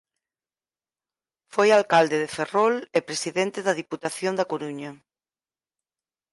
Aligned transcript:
Foi 1.53 1.69
alcalde 1.71 2.17
de 2.23 2.29
Ferrol 2.35 2.73
e 2.97 2.99
presidente 3.09 3.59
da 3.67 3.77
Deputación 3.81 4.33
da 4.35 4.49
Coruña. 4.51 4.91